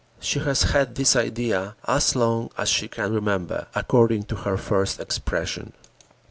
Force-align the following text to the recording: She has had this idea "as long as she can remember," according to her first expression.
She 0.19 0.39
has 0.39 0.63
had 0.63 0.95
this 0.95 1.15
idea 1.15 1.75
"as 1.87 2.15
long 2.15 2.49
as 2.57 2.69
she 2.69 2.87
can 2.87 3.13
remember," 3.13 3.67
according 3.75 4.23
to 4.23 4.35
her 4.37 4.57
first 4.57 4.99
expression. 4.99 5.73